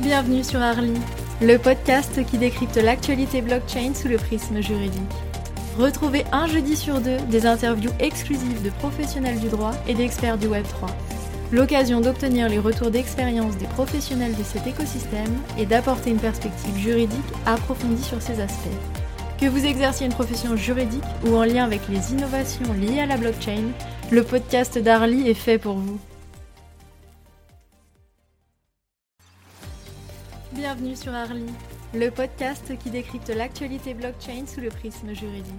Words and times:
Bienvenue 0.00 0.44
sur 0.44 0.62
Arly, 0.62 0.94
le 1.42 1.58
podcast 1.58 2.24
qui 2.24 2.38
décrypte 2.38 2.76
l'actualité 2.76 3.42
blockchain 3.42 3.94
sous 3.94 4.06
le 4.06 4.16
prisme 4.16 4.60
juridique. 4.60 5.02
Retrouvez 5.76 6.24
un 6.30 6.46
jeudi 6.46 6.76
sur 6.76 7.00
deux 7.00 7.16
des 7.28 7.46
interviews 7.46 7.90
exclusives 7.98 8.62
de 8.62 8.70
professionnels 8.70 9.40
du 9.40 9.48
droit 9.48 9.72
et 9.88 9.94
d'experts 9.94 10.38
du 10.38 10.46
Web3. 10.46 10.86
L'occasion 11.50 12.00
d'obtenir 12.00 12.48
les 12.48 12.60
retours 12.60 12.92
d'expérience 12.92 13.56
des 13.56 13.66
professionnels 13.66 14.36
de 14.36 14.44
cet 14.44 14.68
écosystème 14.68 15.36
et 15.58 15.66
d'apporter 15.66 16.10
une 16.10 16.20
perspective 16.20 16.76
juridique 16.76 17.18
approfondie 17.44 18.04
sur 18.04 18.22
ces 18.22 18.40
aspects. 18.40 18.68
Que 19.40 19.46
vous 19.46 19.66
exerciez 19.66 20.06
une 20.06 20.14
profession 20.14 20.56
juridique 20.56 21.02
ou 21.26 21.34
en 21.34 21.42
lien 21.42 21.64
avec 21.64 21.80
les 21.88 22.12
innovations 22.12 22.72
liées 22.72 23.00
à 23.00 23.06
la 23.06 23.16
blockchain, 23.16 23.72
le 24.12 24.22
podcast 24.22 24.78
d'Arly 24.78 25.28
est 25.28 25.34
fait 25.34 25.58
pour 25.58 25.78
vous. 25.78 25.98
Bienvenue 30.52 30.96
sur 30.96 31.12
Arly, 31.12 31.44
le 31.92 32.10
podcast 32.10 32.72
qui 32.78 32.88
décrypte 32.88 33.28
l'actualité 33.28 33.92
blockchain 33.92 34.46
sous 34.46 34.62
le 34.62 34.70
prisme 34.70 35.14
juridique. 35.14 35.52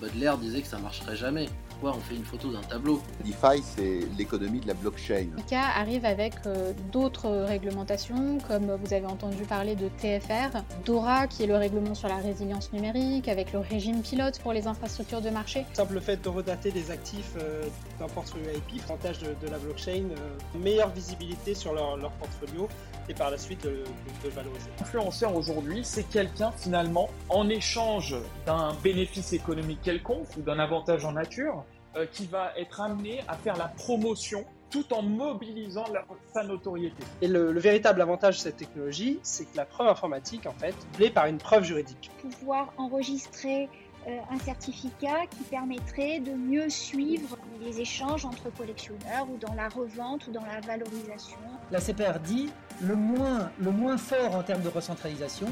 Baudelaire 0.00 0.38
disait 0.38 0.62
que 0.62 0.68
ça 0.68 0.78
marcherait 0.78 1.16
jamais. 1.16 1.48
Pourquoi 1.80 1.96
on 1.96 2.00
fait 2.00 2.16
une 2.16 2.24
photo 2.24 2.52
d'un 2.52 2.60
tableau 2.62 3.00
DeFi, 3.24 3.62
c'est 3.62 4.00
l'économie 4.18 4.58
de 4.58 4.66
la 4.66 4.74
blockchain. 4.74 5.28
ICA 5.38 5.62
arrive 5.76 6.04
avec 6.04 6.34
euh, 6.46 6.72
d'autres 6.90 7.28
réglementations, 7.28 8.38
comme 8.48 8.74
vous 8.74 8.92
avez 8.92 9.06
entendu 9.06 9.44
parler 9.44 9.76
de 9.76 9.88
TFR, 9.88 10.58
DORA, 10.84 11.28
qui 11.28 11.44
est 11.44 11.46
le 11.46 11.56
règlement 11.56 11.94
sur 11.94 12.08
la 12.08 12.16
résilience 12.16 12.72
numérique, 12.72 13.28
avec 13.28 13.52
le 13.52 13.60
régime 13.60 14.02
pilote 14.02 14.40
pour 14.40 14.52
les 14.52 14.66
infrastructures 14.66 15.20
de 15.20 15.30
marché. 15.30 15.66
Simple 15.72 16.00
fait 16.00 16.20
de 16.20 16.28
redater 16.28 16.72
des 16.72 16.90
actifs 16.90 17.34
euh, 17.40 17.64
d'un 18.00 18.08
portfolio 18.08 18.46
IP, 18.56 18.82
avantage 18.82 19.20
de, 19.20 19.28
de, 19.40 19.48
la 19.48 19.58
blockchain, 19.58 20.04
euh, 20.10 20.58
meilleure 20.58 20.90
visibilité 20.90 21.54
sur 21.54 21.74
leur, 21.74 21.96
leur, 21.96 22.10
portfolio 22.12 22.68
et 23.08 23.14
par 23.14 23.30
la 23.30 23.38
suite 23.38 23.62
de, 23.62 23.84
de 24.24 24.30
valoriser. 24.30 24.68
L'influenceur 24.80 25.36
aujourd'hui, 25.36 25.82
c'est 25.84 26.08
quelqu'un 26.08 26.50
finalement, 26.56 27.08
en 27.28 27.48
échange 27.48 28.16
d'un 28.46 28.74
bénéfice 28.82 29.32
économique 29.32 29.80
quelconque 29.88 30.36
ou 30.36 30.42
d'un 30.42 30.58
avantage 30.58 31.06
en 31.06 31.12
nature, 31.12 31.64
euh, 31.96 32.04
qui 32.12 32.26
va 32.26 32.52
être 32.58 32.82
amené 32.82 33.22
à 33.26 33.34
faire 33.36 33.56
la 33.56 33.68
promotion 33.68 34.44
tout 34.68 34.92
en 34.92 35.00
mobilisant 35.00 35.86
la, 35.90 36.04
sa 36.34 36.42
notoriété. 36.42 37.02
Et 37.22 37.26
le, 37.26 37.52
le, 37.52 37.60
véritable 37.60 38.02
avantage 38.02 38.36
de 38.36 38.40
cette 38.42 38.58
technologie, 38.58 39.18
c'est 39.22 39.46
que 39.50 39.56
la 39.56 39.64
preuve 39.64 39.88
informatique, 39.88 40.44
en 40.44 40.52
fait, 40.52 40.74
plaît 40.92 41.08
par 41.08 41.24
une 41.24 41.38
preuve 41.38 41.64
juridique. 41.64 42.10
Pouvoir 42.20 42.70
enregistrer 42.76 43.70
euh, 44.06 44.18
un 44.30 44.38
certificat 44.38 45.26
qui 45.30 45.42
permettrait 45.44 46.20
de 46.20 46.32
mieux 46.32 46.68
suivre 46.68 47.38
les 47.62 47.80
échanges 47.80 48.26
entre 48.26 48.50
collectionneurs 48.58 49.26
ou 49.32 49.38
dans 49.38 49.54
la 49.54 49.70
revente 49.70 50.26
ou 50.26 50.32
dans 50.32 50.44
la 50.44 50.60
valorisation. 50.60 51.38
La 51.70 51.80
CPR 51.80 52.18
dit 52.22 52.50
le 52.82 52.94
moins, 52.94 53.50
le 53.58 53.70
moins 53.70 53.96
fort 53.96 54.36
en 54.36 54.42
termes 54.42 54.62
de 54.62 54.68
recentralisation, 54.68 55.48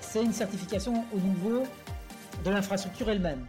c'est 0.00 0.22
une 0.22 0.32
certification 0.32 1.04
au 1.12 1.18
niveau 1.18 1.64
de 2.44 2.50
l'infrastructure 2.50 3.10
elle-même. 3.10 3.44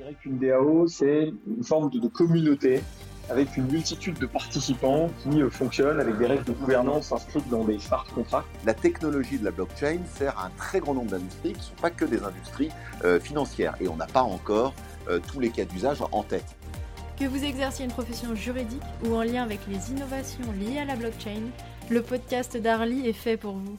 Je 0.00 0.04
dirais 0.04 0.16
qu'une 0.22 0.38
DAO, 0.38 0.88
c'est 0.88 1.30
une 1.46 1.62
forme 1.62 1.90
de, 1.90 1.98
de, 1.98 2.08
communauté 2.08 2.80
avec 3.28 3.54
une 3.58 3.66
multitude 3.66 4.18
de 4.18 4.24
participants 4.24 5.10
qui 5.22 5.42
euh, 5.42 5.50
fonctionnent 5.50 6.00
avec 6.00 6.16
des 6.16 6.24
règles 6.24 6.44
de 6.44 6.52
gouvernance 6.52 7.12
inscrites 7.12 7.46
dans 7.50 7.64
des 7.64 7.78
smart 7.78 8.06
contracts. 8.14 8.48
La 8.64 8.72
technologie 8.72 9.38
de 9.38 9.44
la 9.44 9.50
blockchain 9.50 9.98
sert 10.06 10.38
à 10.38 10.46
un 10.46 10.50
très 10.56 10.80
grand 10.80 10.94
nombre 10.94 11.10
d'industries 11.10 11.52
qui 11.52 11.58
ne 11.58 11.64
sont 11.64 11.82
pas 11.82 11.90
que 11.90 12.06
des 12.06 12.22
industries 12.22 12.70
euh, 13.04 13.20
financières 13.20 13.74
et 13.78 13.88
on 13.88 13.96
n'a 13.96 14.06
pas 14.06 14.22
encore 14.22 14.72
euh, 15.10 15.20
tous 15.30 15.38
les 15.38 15.50
cas 15.50 15.66
d'usage 15.66 15.98
en 16.12 16.22
tête. 16.22 16.56
Que 17.18 17.26
vous 17.26 17.44
exerciez 17.44 17.84
une 17.84 17.92
profession 17.92 18.34
juridique 18.34 18.80
ou 19.04 19.14
en 19.14 19.22
lien 19.22 19.42
avec 19.42 19.60
les 19.68 19.90
innovations 19.90 20.50
liées 20.58 20.78
à 20.78 20.86
la 20.86 20.96
blockchain, 20.96 21.42
le 21.90 22.00
podcast 22.00 22.56
d'Arly 22.56 23.06
est 23.06 23.12
fait 23.12 23.36
pour 23.36 23.52
vous. 23.52 23.76